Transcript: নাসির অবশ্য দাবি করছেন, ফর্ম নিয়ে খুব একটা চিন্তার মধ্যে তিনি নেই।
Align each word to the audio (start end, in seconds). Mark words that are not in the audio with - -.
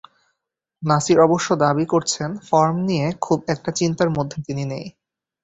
নাসির 0.83 1.17
অবশ্য 1.19 1.49
দাবি 1.55 1.85
করছেন, 1.85 2.29
ফর্ম 2.47 2.75
নিয়ে 2.85 3.07
খুব 3.21 3.39
একটা 3.47 3.69
চিন্তার 3.71 4.09
মধ্যে 4.09 4.37
তিনি 4.47 4.63
নেই। 4.65 4.85